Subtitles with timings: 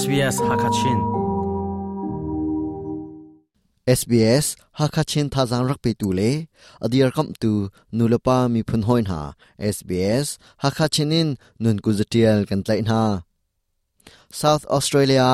[0.00, 0.98] SBS Hakachin
[3.98, 4.46] SBS
[4.80, 6.30] Hakachin thazang rakpe tu le
[6.86, 7.52] adir kam tu
[7.96, 9.20] nulapa mi phun hoin ha
[9.76, 10.26] SBS
[10.62, 11.28] Hakachin Hakachinin
[11.62, 13.00] nun kuzatial kan tlai na
[14.40, 15.28] South Australia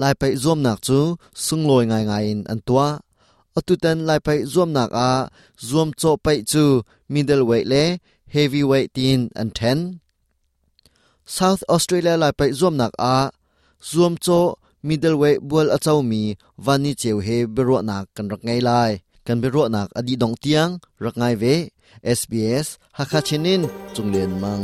[0.00, 0.98] lai pai zom nak chu
[1.44, 2.86] sungloi ngai ngai in antwa
[3.58, 5.12] atutan lai pai zom nak a
[5.70, 6.64] zom cho pai chu
[7.50, 7.84] weight le
[8.34, 9.78] heavy weight tin an ten.
[11.36, 13.16] South Australia lai pai zom nak a
[13.80, 16.22] zoom cho middleweight bual achaumi
[16.64, 18.92] vani cheu he bero nak kan rak ngai lai
[19.26, 20.70] kan bero nak adi dong tiang
[21.04, 21.54] rak ngai ve
[22.18, 22.66] SBS
[22.98, 23.62] hakachinin
[23.96, 24.60] chunglen mang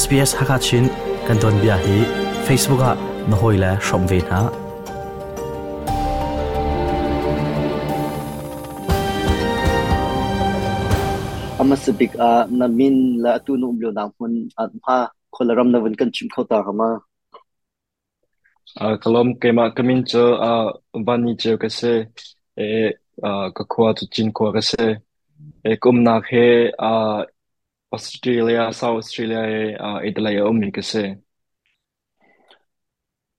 [0.00, 0.84] SBS hakachin
[1.28, 1.96] kan don bia hi
[2.48, 2.92] Facebook a
[3.30, 4.40] nohoila shomve na
[11.60, 14.98] อามาสบิกอานามินและตูนุ่มเลียวนางคนอันพา
[15.36, 16.90] คนละรำนาวันกันชิมเข้าตาขมา
[18.76, 20.72] 아, 그럼 게마 그민저 아
[21.06, 22.04] 반니 지역에서
[22.58, 24.28] 에 아, 그코아 Australia,
[24.60, 27.24] South Australia, 꿈나해 아
[27.90, 31.16] 오스트레일리아 사우 오스트레일리아에 아 이들라야 옴니게세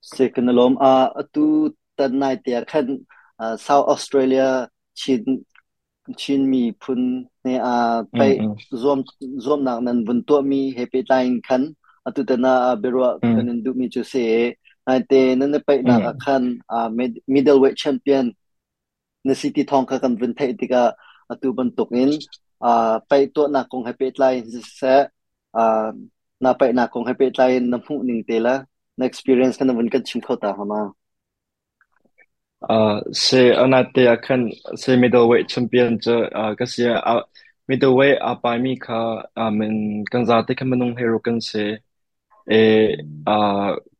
[0.01, 2.97] second lom a tu tan nai te khan
[3.61, 5.45] south australia chin
[6.17, 8.41] chin mi phun ne a pe
[8.73, 9.03] zom
[9.39, 11.75] zom nak nan bun to mi happy line khan
[12.07, 14.53] atu tana bero kan du mi chu se
[14.85, 18.25] ไอเตนั่นเป็นนักขันอ่ามิดมดเดิลเวทแชมเปียน
[19.25, 20.83] ในซิตี้ทองกันวินเทจติกา
[21.41, 22.11] ตัวบรรทุกอิน
[22.63, 24.39] อ่าไปตัวนักของใหปไปไลน์
[24.77, 24.95] เสะ
[25.57, 25.87] อ่า
[26.43, 28.55] นาไปนักของใหปไปไลน์น้ำหูหนึ่งเตล่ะ
[28.97, 30.81] ในเอ็กซ์เพรียรซ์กันวินกันชิมเข้าตาหามา
[32.67, 33.27] อ่าเซ
[33.59, 34.41] อันนันเตะขัน
[34.79, 37.09] เซมิดเดิลเวทแชมเปียนจะอ่าก็เสียอ
[37.69, 39.01] มิดเดิลเวทอ่าไปมีค่ะ
[39.37, 39.73] อ่ามัน
[40.11, 41.51] กันซาติกันมันนุ่งเฮโร่กันเซ
[42.49, 42.53] เอ
[43.27, 43.33] อ่า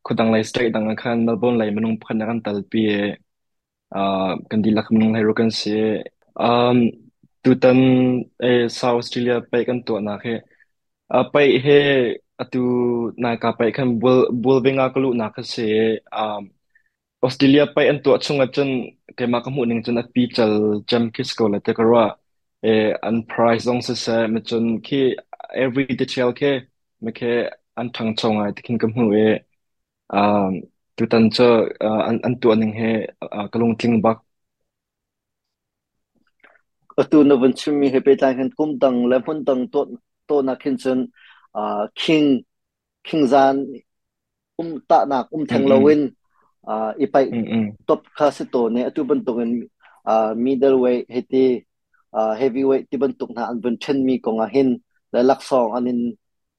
[0.06, 2.80] คุณตังไลสเตย์ตังคันนัลบอนไลมันงพันนักันตัลปี
[3.94, 4.00] อ่า
[4.50, 5.80] กันดีลักมันงไลรุกันเสีย
[6.40, 6.44] อื
[6.76, 6.78] ม
[7.42, 7.80] ตุตัน
[8.40, 8.44] เอ
[8.80, 10.28] ซาวออสเตรเลียไปกันตัวนะเฮ
[11.12, 11.68] อ่าไปเฮ
[12.40, 12.60] อตู
[13.24, 15.76] นาคาไปคันบลบลเบงากลุนาคเสีย
[16.14, 16.20] อ่า
[17.24, 18.70] ออสเตรเลียไปอันตัวชงกันจน
[19.16, 20.54] เกมากมุนึงจนอัดปีจัล
[20.90, 22.00] จัมคิสโกเลตกรัว
[22.62, 22.66] เอ
[23.04, 24.98] อันไพรซ์องเสียมันจนที่
[25.64, 26.52] every detail แค่
[27.02, 27.30] ไม่แค่
[27.82, 29.30] an thang chong ai tikhin ka hmu e
[30.20, 30.52] um
[30.98, 31.46] tu tan cho
[32.10, 32.90] an an tu aning he
[33.52, 34.18] kalung tling bak
[37.12, 39.80] tu no van chimi he pe tang han kum dang le phun dang to
[40.28, 41.00] to na khin chen
[41.60, 41.62] a
[42.00, 42.28] king
[43.08, 43.56] king zan
[44.62, 46.02] um ta na um thang lowin
[46.72, 47.24] a ipai
[47.88, 49.52] top kha se to ne tu ban tong en
[50.44, 51.44] middleweight he ti
[52.42, 54.70] heavyweight ti ban tuk na an ban chen mi kong a hin
[55.14, 56.00] le lak song anin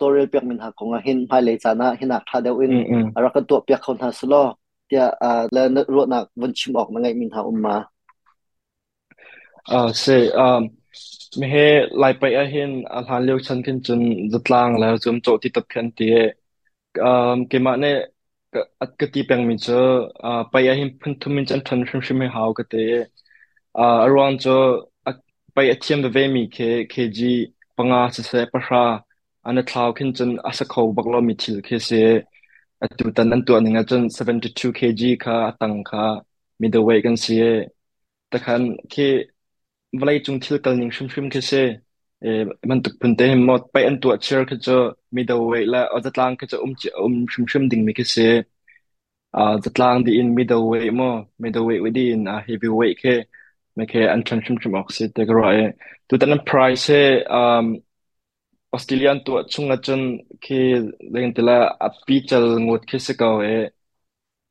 [0.01, 2.75] tutorial piak min ha ko nga hin phai le chana hinak tha deu in
[3.17, 4.43] ara kan tu piak khon ha slo
[4.89, 5.05] tia
[5.55, 7.77] la na ro na vun chim ok na ngai min ha umma
[9.77, 10.63] uh say um
[11.39, 11.65] me he
[12.03, 14.03] lai pai a hin al han leu chan kin chun
[14.33, 16.07] zatlang la zum cho ti tap khan ti
[17.11, 17.91] um ke ma ne
[18.85, 19.81] at ka ti pang min cho
[20.53, 22.85] pai a hin phun thum min chan than shim shim ha ka te
[24.09, 24.57] around cho
[25.55, 27.19] pai a thiam ve mi ke kg
[27.77, 28.61] panga se se pa
[29.45, 31.91] อันนั้นทาวขึ้นจนอาศัยเขาบักลอมีทิลเคเซ
[32.81, 36.03] อตุตันนั้นตัวหนึ่งจน72 kg ค่ะตังค่ะ
[36.61, 37.45] มีเดเวทกันเสีย
[38.29, 38.95] แต่คันเค
[39.99, 41.53] วันไรจุงทิลกันหนึ่งชุ่มชุ่มเคเซ
[42.21, 42.29] เออ
[42.71, 44.73] มันตุกพันเตหมดไปอันตัวเชื่อคือจะ
[45.17, 48.17] มีเดเวทและอาจจะลางคือจะอุ้มจะอุ้มชุ่มชุ่มดิ่งมีเคเซ
[49.35, 53.05] อ่าจะลางดีอินมีเดิลเวทมั้งมีเดเวทไวิดีอินอ่าเฮฟวีเวกเค
[53.77, 55.59] ไม่เคอันชุ่มชุ่มชุ่มออกซิเยตกรอเอ
[56.09, 56.93] ตัวนั้นไพร c ์เอ
[57.33, 57.67] อ่า
[58.73, 60.01] ออสเตรเลียตัวชุ่งกัะน
[60.45, 60.59] คือ
[61.11, 63.49] เรื่องตัวละอับปีจลงดคิดสกาวเอ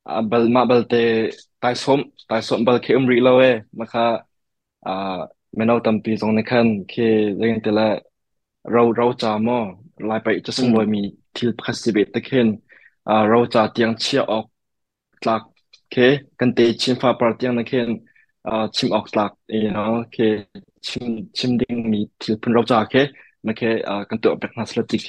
[0.08, 0.92] อับเบลมาเบลเต
[1.60, 3.42] ไตส้มไตส้มเบลเคอมรีเลวเอ
[3.78, 4.04] มาค่ะ
[4.84, 4.90] อ่า
[5.56, 7.04] เมนเอาตั้มปีตรงนี้คันคือ
[7.38, 7.86] เรื่องตัวละ
[8.72, 9.58] เราเราจะมอ
[10.08, 11.00] ลายไปจะสม่งโดยมี
[11.34, 12.48] ทิลพัสีเบตตะเคน
[13.06, 14.44] อ่าเราจะเตียงเชี่ยออก
[15.24, 15.40] จาก
[15.92, 17.90] คือกันเตชิมฟ้าปลาร์ตียงนะเคน
[18.46, 19.82] อ่าชิมออกหลักเอเนา
[20.14, 20.32] คือ
[20.88, 21.06] ชิม
[21.38, 23.04] ชิมดิ้งมีทิลพันเราจะคือ
[23.46, 23.70] มาเค่
[24.10, 25.08] กันตัวเปบนนักสลดที่เค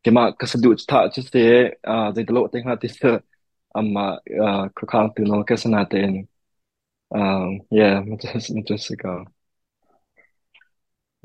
[0.00, 1.50] เกี่มาก็สะดุดท่าจุดเสีย
[1.88, 3.10] อ่าใจตลกแต่งหน้าที่เธอ
[3.74, 4.06] อามา
[4.42, 6.12] อ่าคือข้างตัวน้องก็สนาเต็น
[7.14, 9.20] อ่าเย่มันจะมันจะสกาว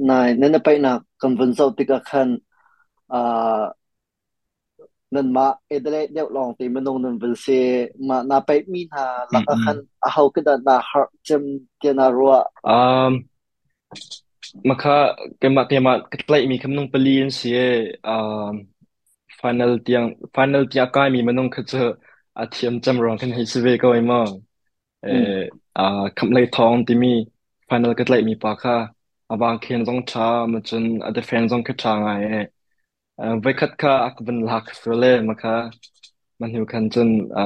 [0.09, 2.29] นายนั่นไปนักกันวันเสาร์ที่กขัน
[3.11, 3.61] อ่า
[5.13, 7.45] นั่นมาเอเดเลเดียวลองตีมันลงนั่นเป็นเส
[8.07, 11.43] มานาไปมีนาลักขันเอาก็ได้นาฮักจม
[11.79, 12.33] เกนารัว
[12.67, 13.11] อ่า
[14.69, 14.95] มาค่ะ
[15.37, 17.59] เกมมาเกมาก็เลยมีคำนองเปลี่ยนเสีย
[18.07, 18.13] อ่า
[19.41, 21.77] ฟันนลที่อ่างฟันนลที่อ่างกล้มีมันนองคก็จะ
[22.37, 24.29] อาทิตย์จำรองกันให้สบายก็ไอ่มั่ง
[25.01, 25.11] เออ
[25.77, 25.81] อ่า
[26.17, 27.09] คำเลยทองที่มี
[27.69, 28.75] ฟันนัลก็เลยมีปากค่ะ
[29.29, 32.13] อาบางเขนตรงช้ามันจนอาเดฟเฟนตรงคก็ช้าไอ้
[33.17, 35.55] เอ่อไว้คัดค่ะอักบันหลักสุดเลยมาค่ะ
[36.41, 37.41] มันอยู่กันจนอ่า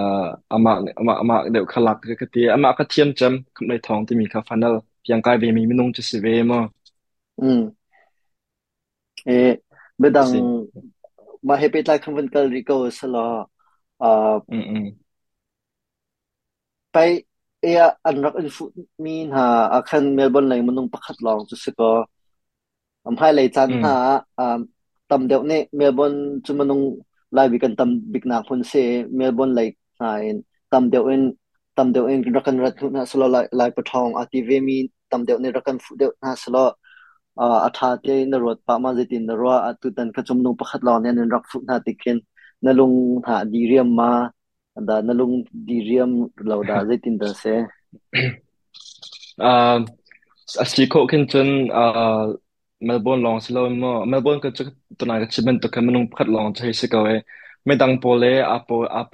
[0.51, 6.63] อามาอามาอามาเดี๋ยวขลักก็ตีอามาก็เทียมจำคำเลยทองที่มีค่ะฟันนลที่อ่างกล้เวมีมันนองจะสบายมั่ง
[7.41, 7.75] Mm.
[9.27, 9.59] Eh,
[9.99, 10.39] bedang Kasi,
[11.43, 13.49] mahipit lang kung tal rico sa lo.
[13.99, 14.95] Uh, mm-mm.
[16.95, 17.27] Pay,
[17.63, 21.43] iya, ang rak in food mean ha, akan Melbourne lang manung pakat lang.
[21.49, 22.05] So, siko,
[23.07, 24.67] am hai lay chan ha, um,
[25.09, 27.03] tam deo ne, Melbourne chu manung
[27.35, 31.35] lai bikan tam bik na kun se, Melbourne lay hain, tam deo in,
[31.75, 34.77] tam deo in rakan rat na sa lo lai patong, ati ve mi,
[35.11, 36.65] tam deo ne rakan food deo na sa lo,
[37.39, 42.17] อัฐาเตนรถปามาเจตินรวอตุตันกจมนุปขัดลอนเนี่ยนรักฟุตนาติกิน
[42.65, 42.93] นลุง
[43.27, 44.09] หาดีเรียมมา
[44.87, 45.31] ดานลุง
[45.69, 46.09] ดีเรียม
[46.45, 47.43] เราดาเจตินดาเซ
[49.41, 49.47] อ่า
[50.73, 52.21] สีโคกินจนอ่า
[52.85, 54.63] เมลเบิร์นลองสิลมาเมลเบิร์นก็จะ
[54.97, 57.07] ตัวนักชิบันตัวัขมันนุงขัดลองใช่สิกาเว
[57.65, 59.11] ไม่ตังโปเลอาโปอาไ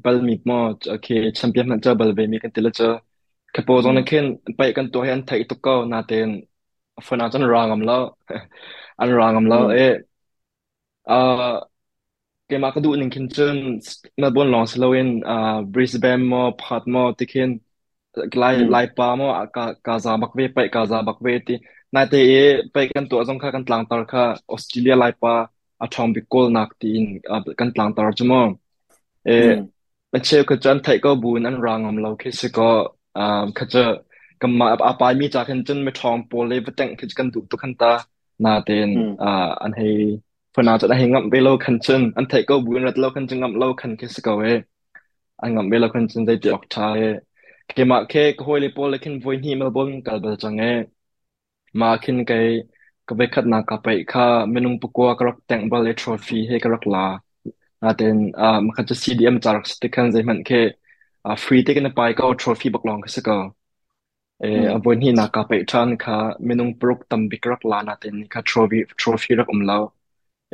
[0.00, 0.58] เบลมีมอ
[0.88, 1.06] โอเค
[1.36, 2.86] แชมเปี้ยนมันจะเบลเวมีกันติละเจอ
[3.52, 4.26] เขาโปตรงนั้นเข็น
[4.56, 6.30] ไปกันตัวเฮนไทยตุกเกอนาเตน
[7.06, 8.02] ฟนอาจนรองอมแล้ว
[8.98, 9.76] อันรองอมแล้วเอ
[11.12, 11.14] อ
[12.46, 13.58] เกมากระดูนึงคินจน
[14.20, 15.34] มาบนลองสโลวินอ่า
[15.72, 17.50] บริสเบนมอพัดมอติคิน
[18.38, 21.54] ไลไลปามอกากาซาบักเวไปกาซาบักเวที
[21.94, 22.14] นายเต
[22.72, 24.12] ไปกันตัวสงค่ากันตลางตลาด
[24.50, 25.34] ออสเตรเลียไลปา
[25.80, 28.40] อัทอมบิโกลนักตีนอ่ากันตลางตลาดจมอ
[29.26, 29.30] เอ
[30.26, 32.70] เชื่อขจันไทยก็บุญอันรางอมลรวคิดสก็
[33.16, 33.74] อ่าขจ
[34.40, 37.92] ก็มาอัาปายมีจากเห็นจนไม่ทองโปเลยบแต่งคือกันดูตุกันตา
[38.44, 38.90] นาเตน
[39.22, 39.28] อ่า
[39.62, 39.86] อันให้
[40.54, 44.50] พนาจะได้ใหงับไปโลคันจนอันเทก็บุญรัดโลคันจนงับโลคันคือสกเวอ
[45.42, 46.98] อันงับไปโลคันจนได้จอกชาย
[47.74, 50.62] เกมาเคก็ห่วยเลยโปเลคันวยนี่เมลบอนกัลเบลจังเอ
[51.80, 52.32] มาคินไก
[53.06, 57.06] ก็ไปคัดนากับไปค่าเมนุ่งปกัวกรักแต่งบอลเลทรอฟีให้กรักลา
[57.82, 60.60] นาเตนอ่ามันก็จะซีดีเอ็มจากสติกันใจมันเค่
[61.24, 63.55] อ่าฟรีที่กันไปก็ทรอฟีบักลองก็สกเว
[64.38, 68.40] a buin hi na ka pe chan kha menung prok tam bikrak lana ten kha
[68.44, 69.82] trophy trophy rak umlau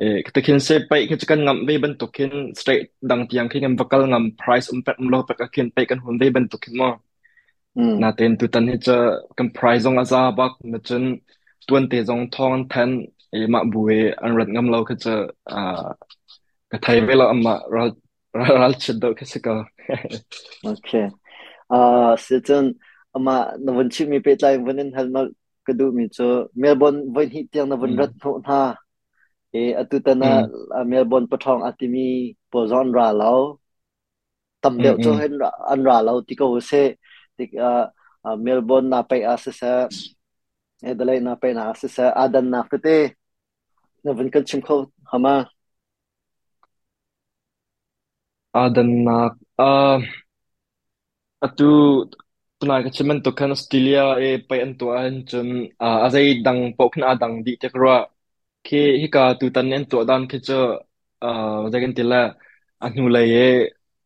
[0.02, 3.62] e kita kin se pai kin chikan ngam ve ban tokin straight dang tiang kin
[3.62, 6.46] ngam bakal ngam price um pet umlo pa ka kin pai kan hun ve ban
[6.52, 6.90] tokin mo
[8.02, 8.96] na ten tu tan hi cha
[9.36, 11.02] kan price ong aza bak na chen
[11.66, 12.90] tuan te jong thong ten
[13.38, 15.14] e ma buwe an rat ngam lo kha cha
[15.58, 15.62] a
[16.70, 17.90] ka thai ve la amma ral
[18.62, 19.54] ral ched do kha se ka
[20.74, 21.06] okay
[21.76, 22.66] uh so then
[23.12, 25.28] ama na van chi mi pe tlai van en hal mal
[25.66, 26.26] ka du mi cho
[26.62, 28.00] melbourne van hi tiang na van hmm.
[28.00, 28.58] rat tho na
[29.58, 30.84] e atu ta na hmm.
[30.90, 32.06] melbourne pathong atimi
[32.50, 33.40] po zon ra lao
[34.62, 35.32] tam leo hmm, cho hen
[35.72, 36.82] an ra lao ti ko se
[37.36, 37.44] ti
[38.44, 39.70] melbourne na pai as sa
[40.88, 42.96] e dalai na pai na as sa adan na fete
[44.02, 44.76] na van kan chim kho
[45.12, 45.34] hama
[48.62, 49.14] adan na
[51.46, 51.70] atu
[52.62, 55.46] ตนาคิดมันตกันออสเตรเลียเอไปอันตัวนจน
[55.80, 57.94] อ่าอาจจะดังปกน่าดังดีเจกรัว
[58.62, 58.68] เค
[59.02, 60.56] ฮิกาตุตันเนนตัวดังคิดจะ
[61.22, 61.28] อ่า
[61.70, 62.22] ใจกันติละ
[62.82, 63.26] อันนู้นเลย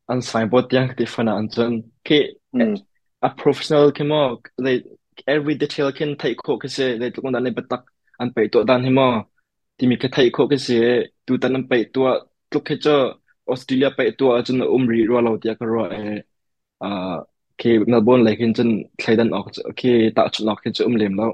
[0.09, 1.73] อันสายบทยังติฟันอันจน
[2.05, 2.09] เค
[2.59, 4.83] อะ professional คิมอก like
[5.35, 7.83] every detail คินไทยโคกคือเลยทุกคนนันเป็นตัก
[8.21, 9.09] อันไปตัวดังให้มอ
[9.77, 10.81] ที่มีแค่ไทยโคกคือ
[11.27, 12.07] ตุตันนั้นไปตัว
[12.53, 12.93] ทุกคิดจะ
[13.49, 15.97] ออสเตรเลียไปตัวจนอุ้มรีรัวเราเดียกรัวเอ
[16.83, 16.87] อ่า
[17.61, 19.47] คีนัลบอนเลยคินจนใค้ดันออก
[19.79, 21.31] คีตาชุดออกคินจะอุ้มเลี้ยงแล้ว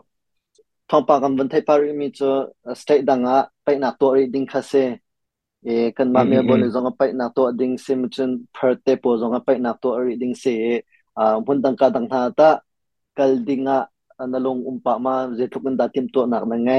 [0.90, 2.30] ท้องปากันบันเทปารีมีจะ
[2.80, 4.72] สเตตดังอ่ะไปหนักตัวรีดิ้งคาเซ
[5.64, 10.44] เอกันมาเมียบนจงไปหนักตัวดิ้งซิมจนเพิร์เตปจงไปหนักตัวรีดิ้งเซ
[11.18, 12.50] อ่าพุ่นดังกาดังท่าตะ
[13.18, 13.80] กัลดิ้งอ่ะ
[14.32, 16.72] นั่งลงอุ้มปากมาเจทุกันดาทิมตัวหนักนังไง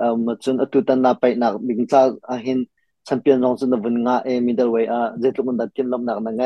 [0.00, 2.58] อ่าจนอตุตันนาไปหนักบิงซ้าอ่าหิน
[3.04, 6.44] แชมเปี้ยนรองจนวันงาเอมิดเดิลเวย์อ่ะเจทุกันดาทิมลำหนักนังไง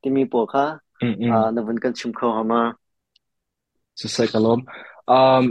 [0.00, 0.66] ที่มีปวกคะ
[1.02, 2.60] a na van kan chim kho hama
[4.00, 4.60] so cả kalom
[5.18, 5.44] um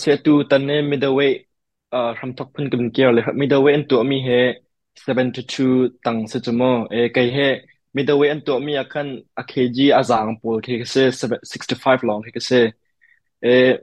[0.00, 1.42] se tu tận ne midway, uh
[1.90, 4.40] ờ, from thok phun cầm kia le Midway anh tu mi he
[5.06, 7.48] 72 tang se chumo e cái he
[7.94, 9.08] midway anh tu mi akan
[9.40, 11.02] a kg a zang pol ke se
[11.82, 12.60] five long thì cái xe,
[13.40, 13.76] e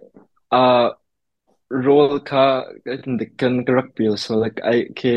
[0.50, 0.66] a
[1.70, 2.46] role ka
[3.40, 5.14] kan karak pil so like i ke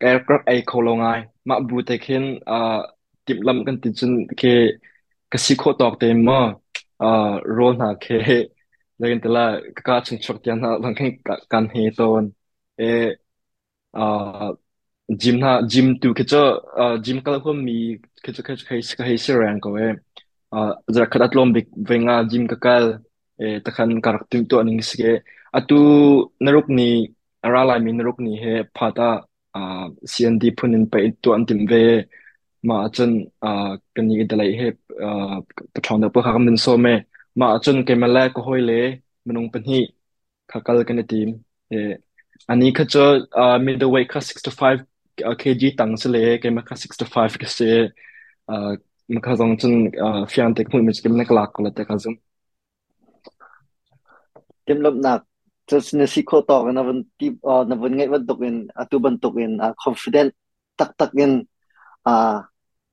[0.00, 2.86] karak a kholongai ma bu te khin a ờ,
[3.24, 4.48] tim lam kan tin chun ke
[5.30, 6.28] ก็สิโคตอกเต็ม
[7.00, 7.06] อ่า
[7.52, 8.04] โรนาเค
[8.96, 9.42] เล้วกันแต่ละ
[9.76, 11.10] ก็การชงชกยันนะบางคร่้ง
[11.52, 12.24] การเฮตอน
[12.76, 12.80] เอ
[13.94, 14.00] อ่า
[15.22, 16.38] จิมนะจิมตูคือจะ
[16.78, 17.74] อ่าจิมก็คือมี
[18.22, 19.84] คือจะคือคือคือเสียแรงก็เว้
[20.52, 20.58] อ่า
[20.96, 22.72] จะขัดลมบิกเวงาจิมก็คือ
[23.36, 25.04] เอตะคันการติมตัวนึงสิเก
[25.54, 25.74] อตู
[26.44, 26.86] นรกนี้
[27.42, 28.44] อะไรมีนรกนี้เฮ
[28.74, 29.10] พัตา
[29.54, 29.60] อ่า
[30.10, 31.74] เซียนดีพูนินไปตัวอันติมเว
[32.68, 33.10] มาจน
[33.44, 33.50] อ่า
[33.96, 34.66] กันยีเดลัยให้
[35.02, 35.34] อ่า
[35.74, 36.86] ปะทอนเดบข้ากันเป็นโซเม
[37.40, 38.86] มาจนเกมแรกก็ห้อยเลย
[39.26, 39.80] มันลงเป็นที่
[40.50, 41.28] ข้ากันกันในทีม
[41.68, 41.90] เออ
[42.48, 43.02] อันนี้ข้าจะ
[43.38, 44.32] อ่ามิดเดิลเวทข้า s i
[45.24, 47.04] อ่าเคจีตั้งเลยเกมข้า six to
[47.42, 47.74] ก็เสีย
[48.48, 48.70] อ่า
[49.12, 52.14] มันข้าต้งจนอ่าฟิอันเต็กมือมันจะเกมนักลักก็เลยแต่ข้าจึง
[54.64, 55.20] เกมลำหนัก
[55.70, 60.32] จะสนิทสิโคต่อกันนะวันที่อ่านะวันไงวันตกเงินอ่ะตัวบันตกเงินอ่ะคอนฟิด e n นต์
[60.78, 61.32] ตักตักเงิน
[62.06, 62.12] อ่า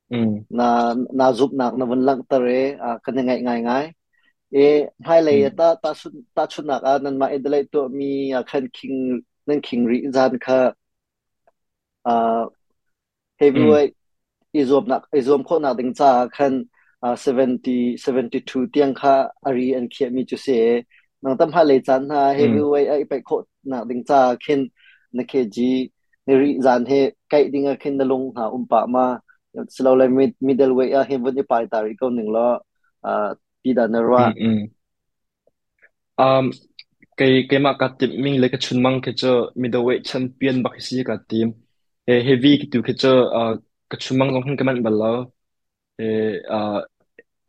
[0.09, 3.85] na nazup nak na vun lang tare a kan ngai ngai ngai
[4.63, 7.81] e hai le ta ta su ta chu nak a nan ma e dele to
[7.97, 8.99] mi a khan king
[9.47, 10.59] nan king ri zan kha
[12.05, 12.15] a
[13.39, 13.93] heavyweight
[14.59, 16.55] izom nak izom kho na ding cha khan
[17.01, 19.13] a 70 72 tiang kha
[19.47, 20.57] ari an khia mi chu se
[21.23, 23.37] nang tam ha le chan ha heavyweight ai pe kho
[23.71, 24.61] na ding cha khin
[25.15, 25.57] na kg
[26.41, 26.99] ri zan he
[27.31, 29.05] kai dinga khin na lung ha umpa ma
[29.75, 32.49] สลาเลมิดมิดเดิลเวียเห็นวันที่ไปตารีกหนึ่งแล้ว
[33.05, 33.29] อ่า
[33.61, 34.59] ปีดันนรวาอืม
[36.19, 36.43] อ่า
[37.15, 39.23] เกมากัดทีมิงเล็กชุนมังเกจ
[39.61, 41.47] มิดเดิลเวียแชมเปียนบักซีกัดทีม
[42.25, 43.03] เฮฟวี่กิตัวเกจ
[43.35, 43.53] อ่า
[43.91, 45.25] กัชุนมังลงขึ้นกันมันบัลล์
[45.97, 46.01] เอ
[46.49, 46.77] เอ่า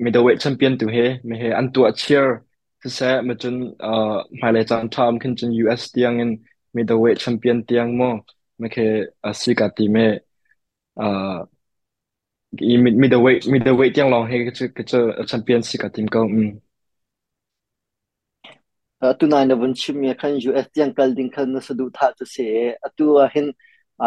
[0.03, 0.97] มิดเดิลเวียแชมเปียนตัวเฮ
[1.29, 2.37] มีเฮอันตัวเชียร์
[2.81, 6.31] ที่แท้มาจนอ่าหมายเลขจังทามขึ้นจนยูเอสเตียงเงิน
[6.75, 8.15] มิดเดิลเวียแชมเปียนเตียงมั่ง
[8.59, 8.89] ไม่เคย
[9.25, 9.97] อ่าซีกัดทีม
[10.99, 11.37] เอ่า
[12.57, 14.97] i mid middleweight middleweight yang long he chu ke chu
[15.29, 16.57] champion si ka tim ko um
[19.21, 21.85] tu nai na bun chim ya kan ju ft yang kal ding kan na sadu
[21.95, 22.43] tha chu se
[22.85, 23.47] atu à, a hiện
[24.03, 24.07] à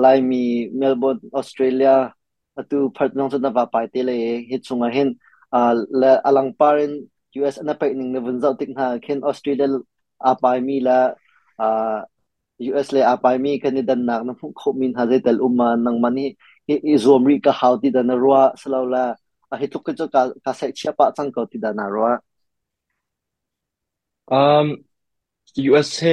[0.00, 0.38] lại mi
[0.80, 1.88] melbourne australia
[2.58, 4.12] atu à, phat nong chu na va pai te le
[4.50, 5.60] he chunga à a
[6.10, 6.90] à alang parin
[7.36, 9.66] us anh pai ning na bun zau tik ha khin australia
[10.30, 10.98] à pai mi là
[11.58, 11.68] à
[12.70, 15.66] US le apai mi kan ni dan nó na khop min ha zai tal umma
[15.84, 16.26] nang mani
[16.66, 18.98] izomri ka hau ti dana roa salawla
[19.52, 22.12] a hitluk ka cho ka ka se chia pa chang ko ti dana roa
[24.36, 24.66] um
[25.70, 26.08] USA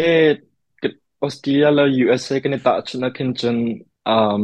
[1.27, 3.57] Australia la USA kan ta chuna khin chen
[4.15, 4.43] um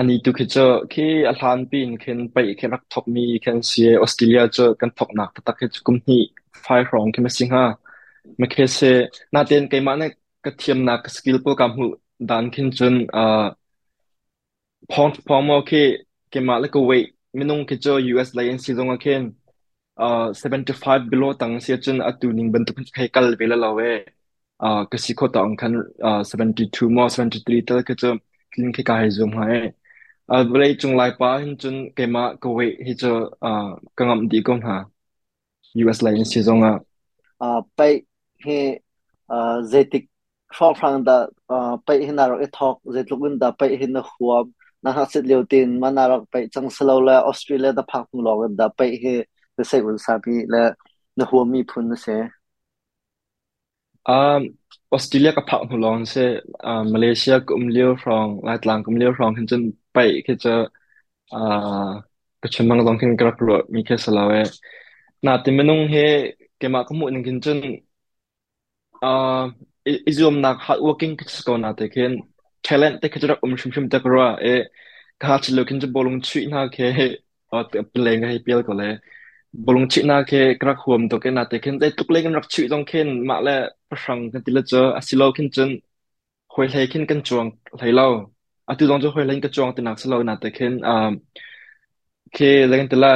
[0.00, 3.58] ani tu khi cho khi a hlan pin khin pai khin rak thop mi khin
[3.70, 6.16] si e, Australia cho kan thok nak ta khi kum hi
[6.64, 7.64] phai rong khi ma sing ha
[8.40, 8.90] ma khi se
[9.32, 10.06] na ten kai ma na
[10.44, 11.84] ka thiam na ka skill po kam hu
[12.28, 13.48] dan khin chen uh
[14.88, 18.90] pong pong mo ke ke ma le ko wait minung ke jo US lion season
[18.92, 19.32] again
[19.96, 23.90] uh 75 below tang sia chen atuning ning bentu kai kal bela lawe
[24.60, 25.72] uh ke si ko tang kan
[26.08, 28.10] uh 72 mo 73 tel ke jo
[28.52, 29.72] kin ke kai zum hai
[30.32, 33.12] uh blai chung lai pa hin chun ke ma ko wait hi jo
[33.52, 34.76] uh kangam di kom ha
[35.84, 36.74] US lion season a
[37.46, 37.92] uh pai
[38.44, 38.58] he
[39.36, 40.08] uh zetik
[40.56, 41.16] phong phang da
[41.86, 44.55] pai hin aro e talk zetlukun da pai hin na huam
[44.86, 48.40] na ha sit leo tin manarak pe chang slow la australia da phak mu log
[48.60, 49.10] da pe he
[49.56, 50.58] the second sabi la
[51.18, 52.12] na hu mi phun se
[54.14, 54.42] um
[54.96, 56.20] australia ka phak mu lon se
[56.94, 59.62] malaysia kum leo from lai tlang kum leo from hin chen
[59.94, 60.54] pe ke cha
[61.38, 61.40] a
[62.42, 64.40] ka chen mang dong kin kra pro mi ke salawe
[65.24, 66.02] na ti menung he
[66.60, 67.58] ke ma kum ning kin chen
[69.10, 69.10] a
[70.10, 72.12] izum nak hard working ka skona te kin
[72.68, 74.52] talent te khajra um shum shum takra e
[75.22, 76.86] ka chi lokin je bolung chi na ke
[77.56, 77.60] a
[77.94, 78.88] playing hai pel ko le
[79.66, 82.34] bolung chi na ke kra khom to ke na te khen te tuk le kan
[82.38, 83.54] rak chi dong khen ma le
[83.90, 85.70] prang kan ti le cho asilo khin chen
[86.52, 88.06] khoi le khin kan chuang lai lo
[88.70, 90.94] a tu dong jo khoi le kan chuang te nak salo na te khen a
[92.36, 93.10] ke le kan te la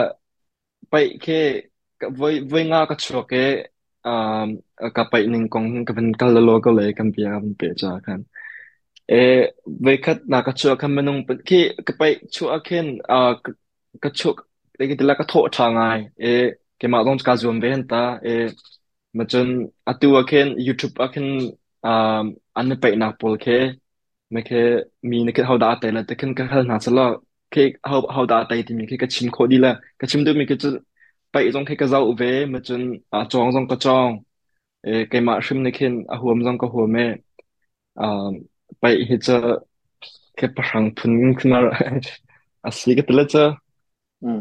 [0.90, 1.38] pai ke
[2.18, 3.42] voi voi nga ka chuak ke
[4.12, 4.48] um
[4.96, 7.90] ka pai ning kong ka ben kal lo ko le kan pia kan pe cha
[8.06, 8.20] kan
[9.10, 9.16] e
[9.84, 12.86] ve khat na ka chua kham menung pe ki ka pai chua khen
[13.18, 13.18] a
[14.02, 14.36] ka chuk
[14.78, 16.00] le ki la ka tho tha ngai
[16.30, 16.30] e
[16.80, 18.02] ke ma dong ka zum ben ta
[19.14, 20.22] mà chân à tu à
[20.66, 21.26] YouTube à khen
[22.54, 23.72] anh phải nạp bol khe
[24.30, 24.42] mấy
[25.02, 26.46] mình cái hậu đá tay là cái khen cái
[27.84, 30.46] hậu nát tay thì mình cái cái chim khó đi là cái chim đó mình
[30.48, 30.78] cái chân
[31.54, 34.16] trong cái cái dấu về mà chân à trong cái tròn
[35.10, 37.14] cái mà xem này khen à huom trong cái huom ấy
[37.94, 38.04] à
[38.80, 39.36] ไปเฮจะ
[40.36, 41.60] แค่ประหังพุนขึ้นมา
[42.64, 43.44] อาศัยก็ตลอดจ้ะ
[44.24, 44.40] อืม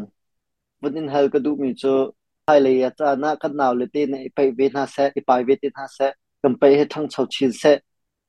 [0.82, 2.04] วันนี้เฮาก็ดูมีจ้ะ
[2.44, 4.96] ไทยเลยจ้ะนะกันหนาวเลยตีนไปเวนาเซ
[5.26, 5.98] ไปเวทีนาเซ
[6.42, 7.62] กันไปให้ทั้งชาวชินเซ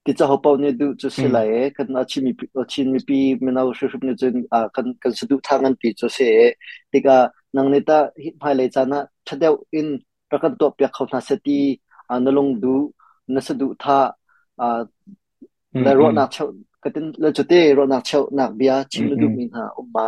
[0.04, 1.38] ที่จะหอบเอาเนี่ยดูจะสิไหล
[1.78, 6.38] กันอาชิมีอาชิมีปีมันเอาชุบเนี่ยจนอ่ากันกันสะดุทางกันปีจะเสีย
[6.92, 7.18] ที่ก็
[7.56, 9.88] นังนี่ตาฮิตไทยเลยจ้ะนะถ้าเดียวอิน
[10.30, 11.60] ประกันตัวเปียกเขานาเซตี
[12.10, 12.76] อ่านลงดู
[13.34, 14.00] นัสดุท่า
[14.60, 14.82] อ่า
[15.74, 15.98] Ừ, la ừ.
[16.00, 16.52] ro na chau
[16.82, 20.08] katin la chote ro na chau na bia chim lu min ha umma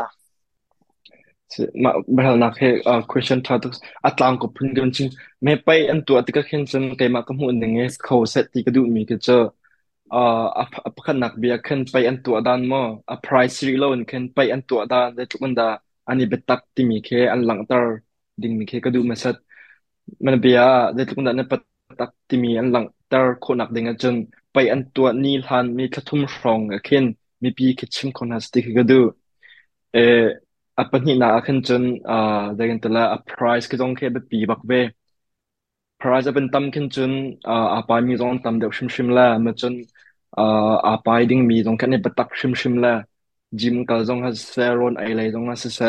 [1.83, 2.67] ma bel na khe
[3.07, 3.69] question tha tu
[4.09, 5.09] atlang à, ko phun gan chin
[5.45, 8.59] me pai an tu atika khen chen kai ma kam hun nge kho set ti
[8.65, 9.35] ka du mi ke cha
[10.63, 10.65] a
[10.95, 12.81] pakhan nak bia khen pai an tu adan mo
[13.13, 15.67] a à, price ri lo an khen pai an tu adan de chun da
[16.09, 17.85] ani betak ti mi khe an lang tar
[18.41, 19.35] ding mi khe ka du ma sat
[20.23, 20.65] man bia
[20.97, 24.17] de chun da na patak ti mi an lang tar kho nak ding a chen
[24.53, 27.05] ไปอันตัวนี้ลานมีกระทุ่มรองอะเ่น
[27.43, 29.01] มีปีคชิมคนฮาสติกก็ดู
[29.93, 30.27] เออ
[30.77, 32.15] อัปนี้นะอะเ่นจนอ่า
[32.55, 34.83] เด็กันแตละอะไพรส์ก็ต้องแค่ไปปีบักเวร
[36.13, 37.11] r ์จะเป็นตั้มเ่นจน
[37.47, 39.73] อ่าอะไปมีตรงตั้มเดียวชิมชิมละมาจน
[40.37, 40.41] อ่า
[40.85, 42.91] อะไปดิ้งมีตรงแค่ในประตักชิมชิมละ
[43.59, 45.81] จิมก็ตรงฮัสเซรอนไอเลยตรงฮัสเซ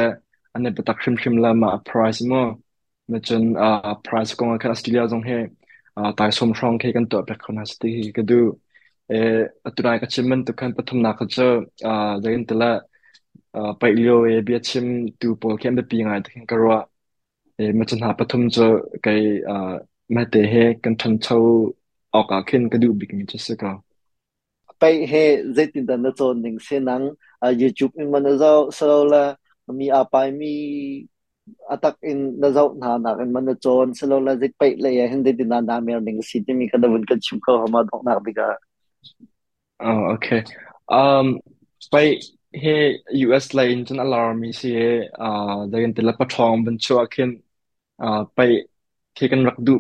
[0.52, 2.44] อันในประตักชิมชิมละมาไพรส์มั่ว
[3.10, 3.66] มาจนอ่า
[4.02, 5.38] ไพรส์ก็งั้นออสเตรเลียตรงเฮ้
[6.18, 8.34] tai som rong ke kan to pe khon has ti ka du
[9.14, 9.18] e
[9.68, 11.44] aturai ka chimman to kan pathum na ka cha
[12.22, 12.68] jagin tela
[13.80, 14.86] pai lio e bia chim
[15.20, 16.78] tu pol kem de pi ngai ta kan karwa
[17.62, 18.66] e ma chan ha pathum cha
[19.04, 19.22] kai
[20.14, 21.42] ma te he kan than chau
[22.18, 23.70] ok ka khin ka du bik mi cha se ka
[24.80, 25.24] pai he
[25.56, 27.04] zetin da na chon ning se nang
[27.62, 29.22] youtube in man zo so la
[29.78, 30.52] mi apai mi
[31.70, 38.48] อตักอินนั่งจ้องหน้าหนักมันจะจนสโลลาจิกไปเลยเห็นได้ดินานามีอะไรสิที่มีกันบุกันชิมก็หามาดกนักดีกว่
[40.08, 40.26] โอเค
[40.90, 41.26] อืม
[41.90, 41.94] ไป
[42.58, 42.62] เฮ
[43.20, 44.78] ยูเอสเลน์จนอัลาร์มีเสีย
[45.20, 47.30] อ่าเดินติดละปะทองบันชัวขิน
[48.00, 48.40] อ่าไป
[49.14, 49.72] เคกันรักดู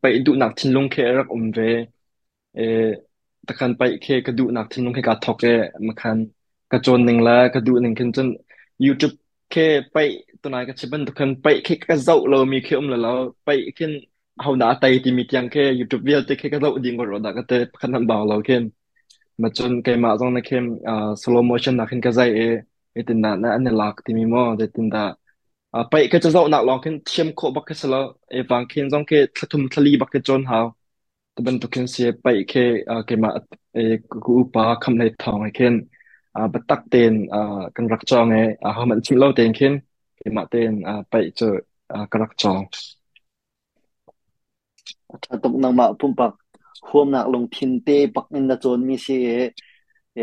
[0.00, 1.58] ไปดูนักทิ้งลงเคารักอมเว
[2.54, 2.60] เอ
[3.46, 5.46] ตะคันไปเคกดูนักทิ้งลงเคกัทอกเอ
[5.86, 6.18] มาคัน
[6.70, 8.28] กระโจนหนึ่งแล้วกระดูหนึ่งขึ้นจน
[8.84, 9.12] ยูทูบ
[9.50, 9.54] เค
[9.92, 9.96] ไป
[10.42, 13.10] ตัวนั้นก็จะเป็นตัวคนไปแค่ก็จะเรามีเข้มแล้วเรา
[13.44, 13.86] ไปแค่
[14.38, 18.64] เขาหน้าไตที่มีเพียงแค่ยูทูบเดียวจะแค่ก็จะดิ่งกว่าเราได้ก็จะขนาดเบาเราเข้ม
[19.42, 22.40] มาจนแค่มาจนนะเข้มอ่าสโลโมชันนะเข้มก็จะเอ
[22.92, 24.98] ไอ้ตินดานะอันนี้หลักที่มีมั่วจะตินดา
[25.72, 27.98] อ่าไปก็จะเราหนักลองเข้มเชื่อมโคบักก็สละ
[28.30, 29.18] ไอ้บางเข้มจงแค่
[29.52, 30.60] ทุ่มทะลีบักก็จนเขา
[31.32, 33.30] แต่เป็นตัวเข้มเสียไปแค่อ่าแค่มา
[33.74, 33.80] ไอ้
[34.24, 35.74] กูปาคำในทองไอ้เข้ม
[36.34, 37.38] อ่าบัตักเตนอ่า
[37.76, 39.74] กันรักจองไอ้อ่าเขาเหมือนชิมเล่าเตนเข้ม
[40.36, 41.54] มาเต้นอ่าไปเจอ
[41.92, 42.62] อ่ากระลักจอง
[45.24, 46.32] ถ้าตกนังมาพุ่มปัก
[46.88, 49.28] ห่วมหนักลงทินเตปักอินดาจนมีเสีย
[50.14, 50.18] เอ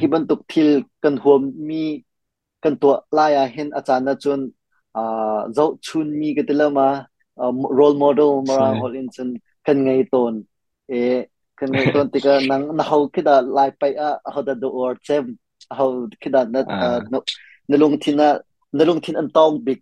[0.00, 0.68] ที่บรรทุกทิล
[1.02, 1.82] กันห่วมมี
[2.62, 4.40] กันตัวลายเห็นอาจารย์นะจน
[4.96, 6.88] อ่าเจ้าชุนมีกันเลมา
[7.38, 9.28] อ่า role model มาราฮอลินสัน
[9.66, 10.34] กันไงตน
[10.88, 10.92] เอ
[11.58, 15.24] กันไงตนที่กันังนะเฮาคิดาลายไปอ่ะเขาจะดูออร์เซม
[15.74, 15.86] เขา
[16.20, 16.62] คิดว่านะ
[17.70, 18.28] นลงทินะ
[18.72, 19.74] na lung thiên an tông bị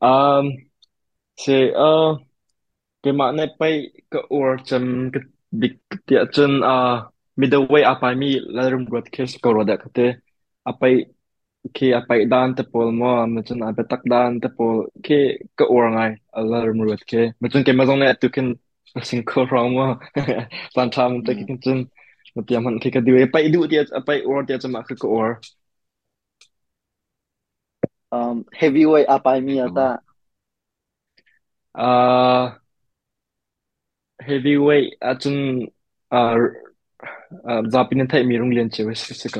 [0.00, 0.46] um
[1.36, 2.18] thì uh
[3.02, 3.74] ke ma ne pai
[4.12, 5.20] ka or cham ka
[5.60, 5.72] big
[6.06, 10.06] tia chen a ờ, midway apai mi la rum broadcast ko roda thế te
[10.70, 10.92] apai
[11.74, 15.14] khi apai dan te pol mo mà chân apai tak dan te pol khi
[15.56, 18.28] cơ or ngai ala à, rum ruat ke mà chân ke ma zong ne tu
[18.36, 18.46] kin
[19.08, 19.86] sing ko rong mo
[20.74, 21.38] san tham te ừ.
[21.48, 21.84] kin chân
[22.34, 25.28] mà tiam han khi ka diwe pai du tia apai or tia chama cơ or
[28.60, 29.84] heavyweight apa ini आता
[31.84, 31.86] 아
[34.26, 35.32] 헤비웨이아좀
[36.16, 36.18] 아
[37.72, 39.38] 자피는타이미룽렌체웨스스가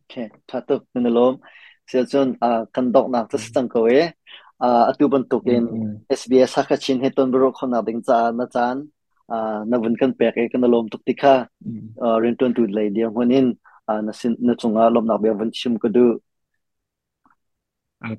[0.00, 1.34] okay tatuk nalom
[1.90, 4.00] sia chon a kandok na ta stang ko e
[4.66, 5.64] a atuban token
[6.20, 8.76] SBS ha chin heton bro khona ding cha na chan
[9.34, 9.36] a
[9.70, 11.34] na bun kan pek e kanalom tuk tikha
[12.24, 13.46] renton tu lai dia honin
[13.90, 16.02] a na sin na chunga lom na be van chim ko du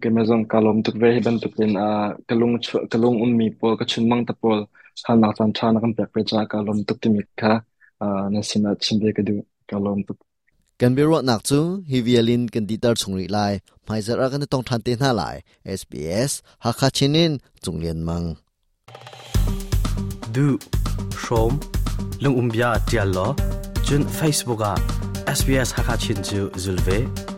[0.02, 2.54] ke mezon kalom tuk ve heben tuk in a kalung
[2.92, 4.60] kalung un mi pol ka chun mang ta pol
[5.06, 7.54] hal nak chan chan kan pek pecha kalom tuk ti mi kha
[8.34, 9.36] na sima chin de ka du
[9.72, 10.18] kalom tuk
[10.80, 11.60] kan bi ro nak chu
[11.92, 13.54] hi violin kan di tar chung ri lai
[13.90, 15.36] mai zar a kan tong than te na lai
[15.80, 16.32] sbs
[16.64, 18.28] ha kha chinin chung lien mang
[20.38, 20.48] du
[21.26, 21.52] shom
[22.24, 23.28] lung um bia tial lo
[23.88, 24.74] chun facebook a
[25.38, 27.33] sbs ha kha chin chu zulve